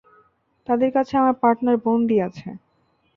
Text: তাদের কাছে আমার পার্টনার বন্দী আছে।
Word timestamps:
তাদের 0.67 0.89
কাছে 0.93 1.13
আমার 1.17 1.35
পার্টনার 1.41 1.77
বন্দী 1.85 2.17
আছে। 2.27 2.47